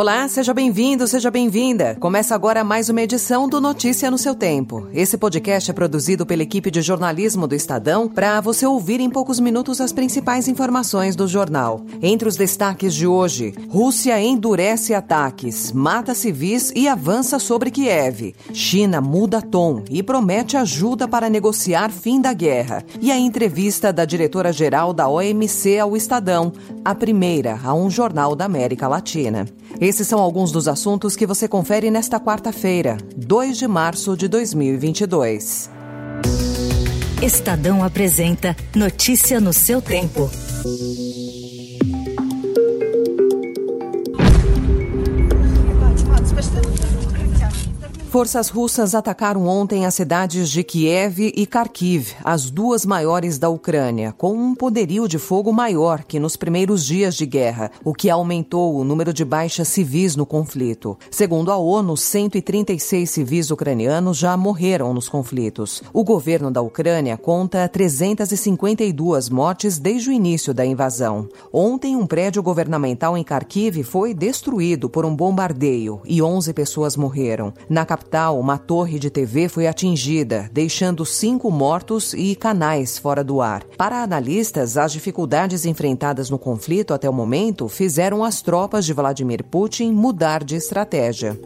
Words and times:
Olá, 0.00 0.26
seja 0.28 0.54
bem-vindo, 0.54 1.06
seja 1.06 1.30
bem-vinda. 1.30 1.94
Começa 2.00 2.34
agora 2.34 2.64
mais 2.64 2.88
uma 2.88 3.02
edição 3.02 3.46
do 3.46 3.60
Notícia 3.60 4.10
no 4.10 4.16
seu 4.16 4.34
Tempo. 4.34 4.88
Esse 4.94 5.18
podcast 5.18 5.70
é 5.70 5.74
produzido 5.74 6.24
pela 6.24 6.42
equipe 6.42 6.70
de 6.70 6.80
jornalismo 6.80 7.46
do 7.46 7.54
Estadão 7.54 8.08
para 8.08 8.40
você 8.40 8.64
ouvir 8.64 8.98
em 8.98 9.10
poucos 9.10 9.38
minutos 9.38 9.78
as 9.78 9.92
principais 9.92 10.48
informações 10.48 11.14
do 11.14 11.28
jornal. 11.28 11.84
Entre 12.00 12.26
os 12.26 12.34
destaques 12.34 12.94
de 12.94 13.06
hoje, 13.06 13.52
Rússia 13.68 14.18
endurece 14.18 14.94
ataques, 14.94 15.70
mata 15.70 16.14
civis 16.14 16.72
e 16.74 16.88
avança 16.88 17.38
sobre 17.38 17.70
Kiev. 17.70 18.34
China 18.54 19.02
muda 19.02 19.42
tom 19.42 19.84
e 19.90 20.02
promete 20.02 20.56
ajuda 20.56 21.06
para 21.06 21.28
negociar 21.28 21.90
fim 21.90 22.22
da 22.22 22.32
guerra. 22.32 22.82
E 23.02 23.12
a 23.12 23.18
entrevista 23.18 23.92
da 23.92 24.06
diretora-geral 24.06 24.94
da 24.94 25.06
OMC 25.06 25.78
ao 25.78 25.94
Estadão, 25.94 26.54
a 26.82 26.94
primeira 26.94 27.60
a 27.62 27.74
um 27.74 27.90
jornal 27.90 28.34
da 28.34 28.46
América 28.46 28.88
Latina. 28.88 29.46
Esses 29.90 30.06
são 30.06 30.20
alguns 30.20 30.52
dos 30.52 30.68
assuntos 30.68 31.16
que 31.16 31.26
você 31.26 31.48
confere 31.48 31.90
nesta 31.90 32.20
quarta-feira, 32.20 32.96
2 33.16 33.58
de 33.58 33.66
março 33.66 34.16
de 34.16 34.28
2022. 34.28 35.68
Estadão 37.20 37.82
apresenta 37.82 38.56
Notícia 38.72 39.40
no 39.40 39.52
seu 39.52 39.82
tempo. 39.82 40.30
Forças 48.10 48.48
russas 48.48 48.92
atacaram 48.92 49.46
ontem 49.46 49.86
as 49.86 49.94
cidades 49.94 50.50
de 50.50 50.64
Kiev 50.64 51.32
e 51.32 51.46
Kharkiv, 51.46 52.12
as 52.24 52.50
duas 52.50 52.84
maiores 52.84 53.38
da 53.38 53.48
Ucrânia, 53.48 54.12
com 54.18 54.32
um 54.32 54.52
poderio 54.52 55.06
de 55.06 55.16
fogo 55.16 55.52
maior 55.52 56.02
que 56.02 56.18
nos 56.18 56.34
primeiros 56.34 56.84
dias 56.84 57.14
de 57.14 57.24
guerra, 57.24 57.70
o 57.84 57.94
que 57.94 58.10
aumentou 58.10 58.74
o 58.74 58.82
número 58.82 59.12
de 59.12 59.24
baixas 59.24 59.68
civis 59.68 60.16
no 60.16 60.26
conflito. 60.26 60.98
Segundo 61.08 61.52
a 61.52 61.56
ONU, 61.56 61.96
136 61.96 63.08
civis 63.08 63.48
ucranianos 63.52 64.18
já 64.18 64.36
morreram 64.36 64.92
nos 64.92 65.08
conflitos. 65.08 65.80
O 65.92 66.02
governo 66.02 66.50
da 66.50 66.60
Ucrânia 66.60 67.16
conta 67.16 67.68
352 67.68 69.28
mortes 69.28 69.78
desde 69.78 70.10
o 70.10 70.12
início 70.12 70.52
da 70.52 70.66
invasão. 70.66 71.28
Ontem, 71.52 71.94
um 71.94 72.08
prédio 72.08 72.42
governamental 72.42 73.16
em 73.16 73.22
Kharkiv 73.22 73.84
foi 73.84 74.12
destruído 74.12 74.90
por 74.90 75.06
um 75.06 75.14
bombardeio 75.14 76.00
e 76.04 76.20
11 76.20 76.52
pessoas 76.52 76.96
morreram. 76.96 77.54
Na 77.68 77.86
capital, 78.00 78.40
uma 78.40 78.56
torre 78.56 78.98
de 78.98 79.10
TV 79.10 79.48
foi 79.48 79.66
atingida, 79.66 80.48
deixando 80.52 81.04
cinco 81.04 81.50
mortos 81.50 82.14
e 82.14 82.34
canais 82.34 82.98
fora 82.98 83.22
do 83.22 83.42
ar. 83.42 83.62
Para 83.76 84.02
analistas, 84.02 84.78
as 84.78 84.92
dificuldades 84.92 85.66
enfrentadas 85.66 86.30
no 86.30 86.38
conflito 86.38 86.94
até 86.94 87.08
o 87.08 87.12
momento 87.12 87.68
fizeram 87.68 88.24
as 88.24 88.40
tropas 88.40 88.86
de 88.86 88.94
Vladimir 88.94 89.44
Putin 89.44 89.92
mudar 89.92 90.42
de 90.42 90.56
estratégia. 90.56 91.38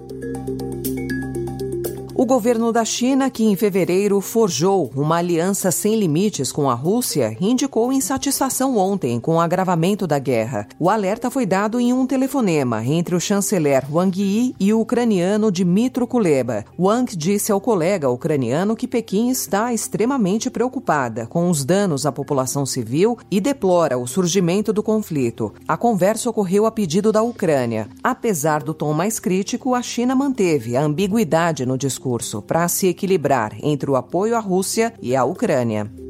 O 2.25 2.27
governo 2.27 2.73
da 2.73 2.87
China, 2.87 3.29
que 3.29 3.45
em 3.45 3.55
fevereiro 3.55 4.19
forjou 4.19 4.91
uma 4.97 5.17
aliança 5.17 5.71
sem 5.71 5.95
limites 5.95 6.51
com 6.51 6.71
a 6.71 6.75
Rússia, 6.75 7.37
indicou 7.39 7.93
insatisfação 7.93 8.79
ontem 8.79 9.21
com 9.21 9.35
o 9.35 9.41
agravamento 9.41 10.07
da 10.07 10.19
guerra. 10.19 10.67
O 10.79 10.89
alerta 10.89 11.31
foi 11.31 11.45
dado 11.45 11.79
em 11.79 11.93
um 11.93 12.07
telefonema 12.07 12.83
entre 12.83 13.15
o 13.15 13.21
chanceler 13.21 13.85
Wang 13.93 14.19
Yi 14.19 14.57
e 14.59 14.73
o 14.73 14.81
ucraniano 14.81 15.53
Dmitro 15.53 16.07
Kuleba. 16.07 16.65
Wang 16.79 17.15
disse 17.15 17.53
ao 17.53 17.61
colega 17.61 18.09
ucraniano 18.09 18.75
que 18.75 18.89
Pequim 18.89 19.29
está 19.29 19.75
extremamente 19.75 20.49
preocupada 20.49 21.27
com 21.27 21.51
os 21.51 21.63
danos 21.63 22.07
à 22.07 22.11
população 22.11 22.65
civil 22.65 23.19
e 23.31 23.39
deplora 23.39 23.99
o 23.99 24.07
surgimento 24.07 24.73
do 24.73 24.83
conflito. 24.83 25.53
A 25.69 25.77
conversa 25.77 26.31
ocorreu 26.31 26.65
a 26.65 26.71
pedido 26.71 27.13
da 27.13 27.21
Ucrânia. 27.21 27.87
Apesar 28.03 28.63
do 28.63 28.73
tom 28.73 28.95
mais 28.95 29.21
crítico, 29.21 29.75
a 29.75 29.83
China 29.83 30.15
manteve 30.15 30.75
a 30.75 30.83
ambiguidade 30.83 31.67
no 31.67 31.77
discurso 31.77 32.14
para 32.43 32.69
se 32.69 32.89
equilibrar 32.89 33.57
entre 33.63 33.91
o 33.91 33.97
apoio 33.97 34.37
à 34.37 34.41
Rússia 34.41 34.93
e 35.01 35.17
à 35.17 35.25
Ucrânia. 35.25 36.04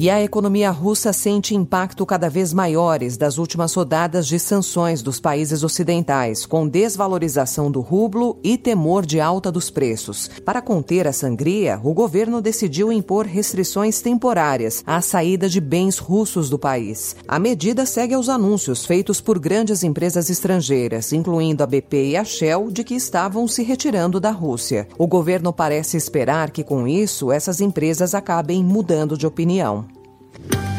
E 0.00 0.08
a 0.08 0.22
economia 0.22 0.70
russa 0.70 1.12
sente 1.12 1.56
impacto 1.56 2.06
cada 2.06 2.30
vez 2.30 2.52
maiores 2.52 3.16
das 3.16 3.36
últimas 3.36 3.74
rodadas 3.74 4.28
de 4.28 4.38
sanções 4.38 5.02
dos 5.02 5.18
países 5.18 5.64
ocidentais, 5.64 6.46
com 6.46 6.68
desvalorização 6.68 7.68
do 7.68 7.80
rublo 7.80 8.38
e 8.44 8.56
temor 8.56 9.04
de 9.04 9.18
alta 9.18 9.50
dos 9.50 9.70
preços. 9.70 10.30
Para 10.44 10.62
conter 10.62 11.08
a 11.08 11.12
sangria, 11.12 11.80
o 11.82 11.92
governo 11.92 12.40
decidiu 12.40 12.92
impor 12.92 13.26
restrições 13.26 14.00
temporárias 14.00 14.84
à 14.86 15.00
saída 15.00 15.48
de 15.48 15.60
bens 15.60 15.98
russos 15.98 16.48
do 16.48 16.60
país. 16.60 17.16
A 17.26 17.40
medida 17.40 17.84
segue 17.84 18.14
aos 18.14 18.28
anúncios 18.28 18.86
feitos 18.86 19.20
por 19.20 19.36
grandes 19.40 19.82
empresas 19.82 20.30
estrangeiras, 20.30 21.12
incluindo 21.12 21.64
a 21.64 21.66
BP 21.66 22.10
e 22.10 22.16
a 22.16 22.22
Shell, 22.22 22.70
de 22.70 22.84
que 22.84 22.94
estavam 22.94 23.48
se 23.48 23.64
retirando 23.64 24.20
da 24.20 24.30
Rússia. 24.30 24.86
O 24.96 25.08
governo 25.08 25.52
parece 25.52 25.96
esperar 25.96 26.52
que, 26.52 26.62
com 26.62 26.86
isso, 26.86 27.32
essas 27.32 27.60
empresas 27.60 28.14
acabem 28.14 28.62
mudando 28.62 29.18
de 29.18 29.26
opinião. 29.26 29.87
Bye. 30.46 30.77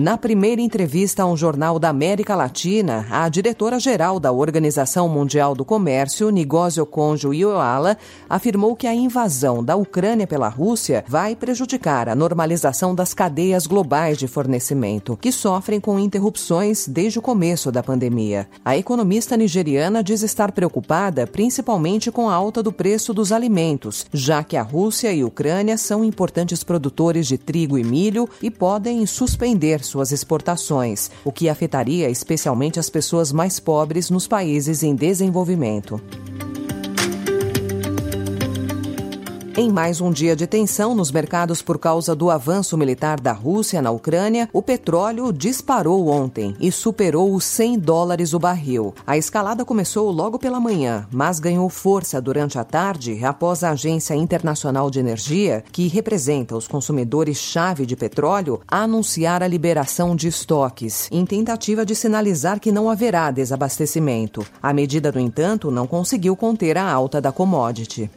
Na 0.00 0.16
primeira 0.16 0.62
entrevista 0.62 1.24
a 1.24 1.26
um 1.26 1.36
jornal 1.36 1.76
da 1.76 1.88
América 1.88 2.36
Latina, 2.36 3.04
a 3.10 3.28
diretora-geral 3.28 4.20
da 4.20 4.30
Organização 4.30 5.08
Mundial 5.08 5.56
do 5.56 5.64
Comércio, 5.64 6.30
Nigósio 6.30 6.86
Conjo 6.86 7.34
Ioala, 7.34 7.98
afirmou 8.30 8.76
que 8.76 8.86
a 8.86 8.94
invasão 8.94 9.64
da 9.64 9.74
Ucrânia 9.74 10.24
pela 10.24 10.48
Rússia 10.48 11.04
vai 11.08 11.34
prejudicar 11.34 12.08
a 12.08 12.14
normalização 12.14 12.94
das 12.94 13.12
cadeias 13.12 13.66
globais 13.66 14.16
de 14.16 14.28
fornecimento, 14.28 15.16
que 15.16 15.32
sofrem 15.32 15.80
com 15.80 15.98
interrupções 15.98 16.86
desde 16.86 17.18
o 17.18 17.22
começo 17.22 17.72
da 17.72 17.82
pandemia. 17.82 18.48
A 18.64 18.76
economista 18.76 19.36
nigeriana 19.36 20.00
diz 20.00 20.22
estar 20.22 20.52
preocupada 20.52 21.26
principalmente 21.26 22.12
com 22.12 22.30
a 22.30 22.34
alta 22.34 22.62
do 22.62 22.70
preço 22.70 23.12
dos 23.12 23.32
alimentos, 23.32 24.06
já 24.12 24.44
que 24.44 24.56
a 24.56 24.62
Rússia 24.62 25.12
e 25.12 25.22
a 25.22 25.26
Ucrânia 25.26 25.76
são 25.76 26.04
importantes 26.04 26.62
produtores 26.62 27.26
de 27.26 27.36
trigo 27.36 27.76
e 27.76 27.82
milho 27.82 28.28
e 28.40 28.48
podem 28.48 29.04
suspender 29.04 29.87
suas 29.88 30.12
exportações, 30.12 31.10
o 31.24 31.32
que 31.32 31.48
afetaria 31.48 32.08
especialmente 32.08 32.78
as 32.78 32.88
pessoas 32.88 33.32
mais 33.32 33.58
pobres 33.58 34.10
nos 34.10 34.28
países 34.28 34.82
em 34.82 34.94
desenvolvimento. 34.94 36.00
Em 39.58 39.72
mais 39.72 40.00
um 40.00 40.12
dia 40.12 40.36
de 40.36 40.46
tensão 40.46 40.94
nos 40.94 41.10
mercados 41.10 41.60
por 41.60 41.80
causa 41.80 42.14
do 42.14 42.30
avanço 42.30 42.78
militar 42.78 43.18
da 43.18 43.32
Rússia 43.32 43.82
na 43.82 43.90
Ucrânia, 43.90 44.48
o 44.52 44.62
petróleo 44.62 45.32
disparou 45.32 46.06
ontem 46.06 46.54
e 46.60 46.70
superou 46.70 47.34
os 47.34 47.42
100 47.42 47.80
dólares 47.80 48.32
o 48.32 48.38
barril. 48.38 48.94
A 49.04 49.16
escalada 49.16 49.64
começou 49.64 50.12
logo 50.12 50.38
pela 50.38 50.60
manhã, 50.60 51.08
mas 51.10 51.40
ganhou 51.40 51.68
força 51.68 52.22
durante 52.22 52.56
a 52.56 52.62
tarde 52.62 53.24
após 53.24 53.64
a 53.64 53.70
Agência 53.70 54.14
Internacional 54.14 54.92
de 54.92 55.00
Energia, 55.00 55.64
que 55.72 55.88
representa 55.88 56.56
os 56.56 56.68
consumidores-chave 56.68 57.84
de 57.84 57.96
petróleo, 57.96 58.60
anunciar 58.68 59.42
a 59.42 59.48
liberação 59.48 60.14
de 60.14 60.28
estoques, 60.28 61.08
em 61.10 61.26
tentativa 61.26 61.84
de 61.84 61.96
sinalizar 61.96 62.60
que 62.60 62.70
não 62.70 62.88
haverá 62.88 63.32
desabastecimento. 63.32 64.46
A 64.62 64.72
medida, 64.72 65.10
no 65.10 65.18
entanto, 65.18 65.68
não 65.68 65.88
conseguiu 65.88 66.36
conter 66.36 66.78
a 66.78 66.88
alta 66.88 67.20
da 67.20 67.32
commodity. 67.32 68.08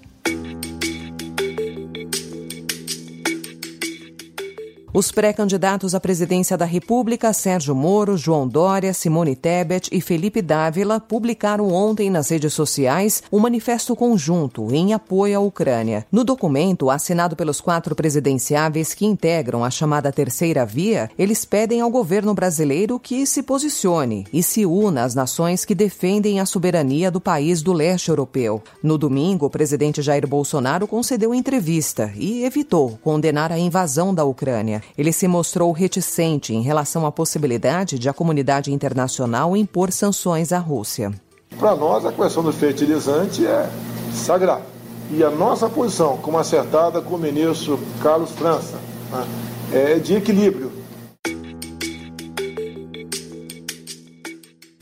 Os 4.94 5.10
pré-candidatos 5.10 5.96
à 5.96 6.02
presidência 6.02 6.58
da 6.58 6.66
República, 6.66 7.32
Sérgio 7.32 7.74
Moro, 7.74 8.18
João 8.18 8.46
Dória, 8.46 8.94
Simone 8.94 9.38
Tebet 9.38 9.88
e 9.90 10.02
Felipe 10.02 10.42
Dávila, 10.42 11.00
publicaram 11.00 11.72
ontem 11.72 12.10
nas 12.10 12.30
redes 12.30 12.54
sociais 12.54 13.24
um 13.32 13.40
manifesto 13.40 13.96
conjunto 13.96 14.68
em 14.76 14.94
apoio 14.94 15.38
à 15.38 15.40
Ucrânia. 15.40 16.06
No 16.12 16.26
documento, 16.26 16.90
assinado 16.90 17.38
pelos 17.38 17.62
quatro 17.62 17.96
presidenciáveis 17.96 18.94
que 18.94 19.06
integram 19.06 19.64
a 19.64 19.70
chamada 19.70 20.12
Terceira 20.12 20.66
Via, 20.66 21.10
eles 21.18 21.46
pedem 21.46 21.80
ao 21.80 21.90
governo 21.90 22.34
brasileiro 22.34 23.00
que 23.00 23.26
se 23.26 23.44
posicione 23.44 24.28
e 24.34 24.44
se 24.44 24.66
una 24.66 25.06
às 25.06 25.16
nações 25.16 25.64
que 25.64 25.74
defendem 25.74 26.42
a 26.42 26.46
soberania 26.46 27.10
do 27.10 27.22
país 27.22 27.62
do 27.62 27.72
leste 27.72 28.10
europeu. 28.10 28.62
No 28.84 28.98
domingo, 28.98 29.46
o 29.46 29.50
presidente 29.50 30.02
Jair 30.02 30.28
Bolsonaro 30.28 30.86
concedeu 30.86 31.34
entrevista 31.34 32.12
e 32.18 32.44
evitou 32.44 33.00
condenar 33.02 33.54
a 33.54 33.58
invasão 33.58 34.14
da 34.14 34.26
Ucrânia. 34.26 34.81
Ele 34.98 35.12
se 35.12 35.28
mostrou 35.28 35.72
reticente 35.72 36.54
em 36.54 36.62
relação 36.62 37.06
à 37.06 37.12
possibilidade 37.12 38.00
de 38.00 38.10
a 38.10 38.14
comunidade 38.14 38.72
internacional 38.74 39.56
impor 39.56 39.92
sanções 39.92 40.52
à 40.52 40.60
Rússia. 40.60 41.12
Para 41.60 41.76
nós, 41.76 42.06
a 42.06 42.12
questão 42.12 42.44
do 42.44 42.54
fertilizante 42.54 43.46
é 43.46 43.70
sagrada. 44.14 44.64
E 45.12 45.24
a 45.24 45.30
nossa 45.30 45.70
posição, 45.70 46.18
como 46.18 46.38
acertada 46.38 47.02
com 47.02 47.16
o 47.16 47.20
ministro 47.20 47.78
Carlos 48.02 48.32
França, 48.32 48.78
né, 49.12 49.28
é 49.74 49.96
de 50.00 50.16
equilíbrio. 50.16 50.71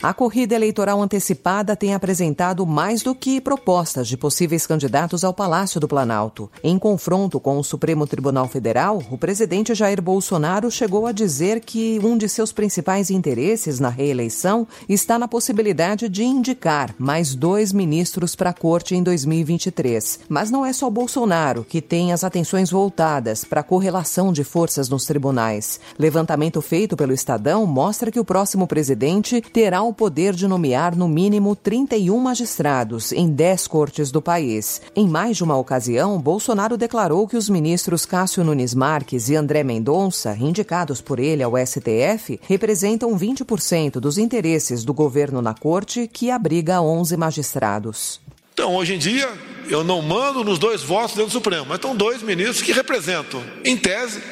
A 0.02 0.14
corrida 0.14 0.54
eleitoral 0.54 1.02
antecipada 1.02 1.76
tem 1.76 1.92
apresentado 1.92 2.64
mais 2.64 3.02
do 3.02 3.14
que 3.14 3.38
propostas 3.38 4.08
de 4.08 4.16
possíveis 4.16 4.66
candidatos 4.66 5.24
ao 5.24 5.34
Palácio 5.34 5.78
do 5.78 5.86
Planalto. 5.86 6.50
Em 6.64 6.78
confronto 6.78 7.38
com 7.38 7.58
o 7.58 7.62
Supremo 7.62 8.06
Tribunal 8.06 8.48
Federal, 8.48 9.02
o 9.10 9.18
presidente 9.18 9.74
Jair 9.74 10.00
Bolsonaro 10.00 10.70
chegou 10.70 11.06
a 11.06 11.12
dizer 11.12 11.60
que 11.60 12.00
um 12.02 12.16
de 12.16 12.30
seus 12.30 12.50
principais 12.50 13.10
interesses 13.10 13.78
na 13.78 13.90
reeleição 13.90 14.66
está 14.88 15.18
na 15.18 15.28
possibilidade 15.28 16.08
de 16.08 16.24
indicar 16.24 16.94
mais 16.98 17.34
dois 17.34 17.70
ministros 17.70 18.34
para 18.34 18.50
a 18.50 18.54
corte 18.54 18.94
em 18.94 19.02
2023. 19.02 20.20
Mas 20.30 20.50
não 20.50 20.64
é 20.64 20.72
só 20.72 20.88
Bolsonaro 20.88 21.62
que 21.62 21.82
tem 21.82 22.10
as 22.10 22.24
atenções 22.24 22.70
voltadas 22.70 23.44
para 23.44 23.60
a 23.60 23.64
correlação 23.64 24.32
de 24.32 24.44
forças 24.44 24.88
nos 24.88 25.04
tribunais. 25.04 25.78
Levantamento 25.98 26.62
feito 26.62 26.96
pelo 26.96 27.12
Estadão 27.12 27.66
mostra 27.66 28.10
que 28.10 28.18
o 28.18 28.24
próximo 28.24 28.66
presidente 28.66 29.42
terá 29.42 29.89
o 29.90 29.94
poder 29.94 30.34
de 30.34 30.46
nomear 30.46 30.96
no 30.96 31.08
mínimo 31.08 31.54
31 31.54 32.16
magistrados 32.18 33.12
em 33.12 33.28
10 33.28 33.66
cortes 33.66 34.10
do 34.10 34.22
país. 34.22 34.80
Em 34.94 35.06
mais 35.06 35.36
de 35.36 35.44
uma 35.44 35.56
ocasião, 35.56 36.18
Bolsonaro 36.18 36.78
declarou 36.78 37.26
que 37.26 37.36
os 37.36 37.50
ministros 37.50 38.06
Cássio 38.06 38.44
Nunes 38.44 38.72
Marques 38.72 39.28
e 39.28 39.34
André 39.34 39.64
Mendonça, 39.64 40.36
indicados 40.40 41.00
por 41.00 41.18
ele 41.18 41.42
ao 41.42 41.54
STF, 41.56 42.40
representam 42.42 43.16
20% 43.18 44.00
dos 44.00 44.16
interesses 44.16 44.84
do 44.84 44.94
governo 44.94 45.42
na 45.42 45.54
corte, 45.54 46.08
que 46.10 46.30
abriga 46.30 46.80
11 46.80 47.16
magistrados. 47.16 48.20
Então, 48.54 48.76
hoje 48.76 48.94
em 48.94 48.98
dia, 48.98 49.28
eu 49.68 49.82
não 49.82 50.00
mando 50.00 50.44
nos 50.44 50.58
dois 50.58 50.82
votos 50.82 51.16
dentro 51.16 51.30
do 51.30 51.32
Supremo, 51.32 51.66
mas 51.66 51.76
estão 51.76 51.96
dois 51.96 52.22
ministros 52.22 52.62
que 52.62 52.72
representam, 52.72 53.42
em 53.64 53.76
tese, 53.76 54.22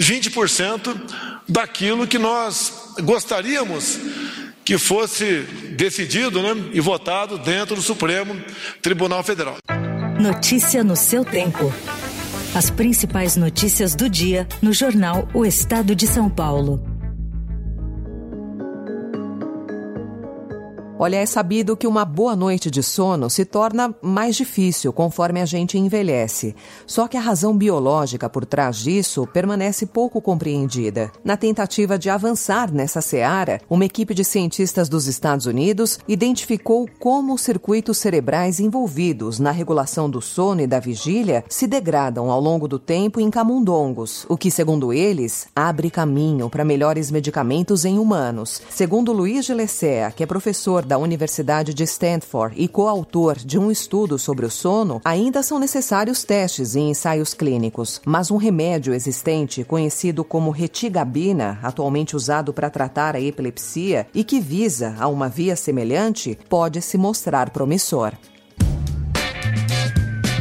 20% 0.00 0.96
daquilo 1.48 2.06
que 2.06 2.18
nós 2.18 2.72
gostaríamos 3.02 3.98
que 4.64 4.78
fosse 4.78 5.42
decidido 5.76 6.42
né, 6.42 6.70
e 6.72 6.80
votado 6.80 7.38
dentro 7.38 7.76
do 7.76 7.82
Supremo 7.82 8.36
Tribunal 8.80 9.22
Federal. 9.22 9.56
Notícia 10.18 10.82
no 10.82 10.96
seu 10.96 11.24
tempo. 11.24 11.72
As 12.54 12.70
principais 12.70 13.36
notícias 13.36 13.94
do 13.94 14.08
dia 14.08 14.46
no 14.62 14.72
jornal 14.72 15.28
O 15.34 15.44
Estado 15.44 15.94
de 15.94 16.06
São 16.06 16.30
Paulo. 16.30 16.93
Olha, 20.96 21.16
é 21.16 21.26
sabido 21.26 21.76
que 21.76 21.88
uma 21.88 22.04
boa 22.04 22.36
noite 22.36 22.70
de 22.70 22.80
sono 22.80 23.28
se 23.28 23.44
torna 23.44 23.92
mais 24.00 24.36
difícil 24.36 24.92
conforme 24.92 25.40
a 25.40 25.44
gente 25.44 25.76
envelhece. 25.76 26.54
Só 26.86 27.08
que 27.08 27.16
a 27.16 27.20
razão 27.20 27.56
biológica 27.56 28.30
por 28.30 28.46
trás 28.46 28.76
disso 28.76 29.26
permanece 29.26 29.86
pouco 29.86 30.22
compreendida. 30.22 31.10
Na 31.24 31.36
tentativa 31.36 31.98
de 31.98 32.08
avançar 32.08 32.70
nessa 32.72 33.00
seara, 33.00 33.60
uma 33.68 33.84
equipe 33.84 34.14
de 34.14 34.24
cientistas 34.24 34.88
dos 34.88 35.08
Estados 35.08 35.46
Unidos 35.46 35.98
identificou 36.06 36.88
como 37.00 37.34
os 37.34 37.40
circuitos 37.40 37.98
cerebrais 37.98 38.60
envolvidos 38.60 39.40
na 39.40 39.50
regulação 39.50 40.08
do 40.08 40.22
sono 40.22 40.60
e 40.60 40.66
da 40.66 40.78
vigília 40.78 41.44
se 41.48 41.66
degradam 41.66 42.30
ao 42.30 42.40
longo 42.40 42.68
do 42.68 42.78
tempo 42.78 43.20
em 43.20 43.30
camundongos, 43.30 44.24
o 44.28 44.36
que, 44.36 44.48
segundo 44.48 44.92
eles, 44.92 45.48
abre 45.56 45.90
caminho 45.90 46.48
para 46.48 46.64
melhores 46.64 47.10
medicamentos 47.10 47.84
em 47.84 47.98
humanos. 47.98 48.62
Segundo 48.70 49.12
Luiz 49.12 49.44
Gelessea, 49.44 50.12
que 50.12 50.22
é 50.22 50.26
professor 50.26 50.83
da 50.84 50.98
Universidade 50.98 51.72
de 51.72 51.84
Stanford 51.84 52.54
e 52.58 52.68
coautor 52.68 53.36
de 53.36 53.58
um 53.58 53.70
estudo 53.70 54.18
sobre 54.18 54.44
o 54.44 54.50
sono, 54.50 55.00
ainda 55.04 55.42
são 55.42 55.58
necessários 55.58 56.24
testes 56.24 56.74
e 56.74 56.80
ensaios 56.80 57.34
clínicos, 57.34 58.00
mas 58.04 58.30
um 58.30 58.36
remédio 58.36 58.92
existente, 58.92 59.64
conhecido 59.64 60.24
como 60.24 60.50
retigabina, 60.50 61.58
atualmente 61.62 62.16
usado 62.16 62.52
para 62.52 62.70
tratar 62.70 63.16
a 63.16 63.20
epilepsia 63.20 64.06
e 64.14 64.24
que 64.24 64.40
visa 64.40 64.96
a 64.98 65.08
uma 65.08 65.28
via 65.28 65.56
semelhante, 65.56 66.38
pode 66.48 66.82
se 66.82 66.98
mostrar 66.98 67.50
promissor. 67.50 68.12